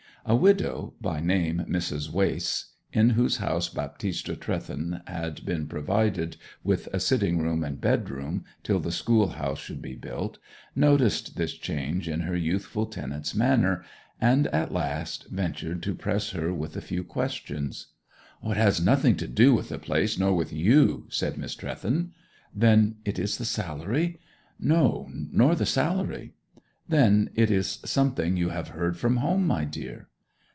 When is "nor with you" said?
20.19-21.07